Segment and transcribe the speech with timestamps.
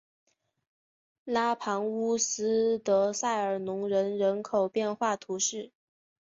[1.25, 5.71] 拉庞乌斯德塞尔农人口变化图示